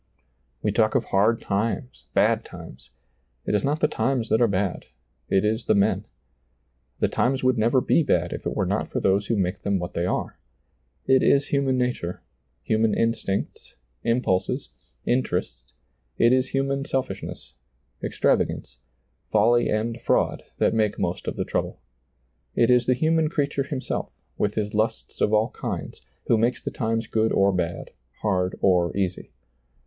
[0.63, 2.89] We talk of hard times, bad times;
[3.45, 4.85] it is not the times that are bad,
[5.29, 6.05] it is the men.
[6.99, 9.77] The times would never be bad if tt were not for those who make them
[9.77, 10.39] what they are.
[11.05, 12.23] It is human nature;
[12.63, 14.69] human instincts, impulses,
[15.05, 15.71] interests;
[16.17, 17.53] it is human selfish ness,
[18.03, 18.79] extravagance,
[19.31, 21.79] folly and fraud, that make most of the trouble.
[22.55, 26.71] It is the human creature himself, with his lusts of all kinds, who makes the
[26.71, 27.91] times good or bad,
[28.23, 29.29] hard or easy.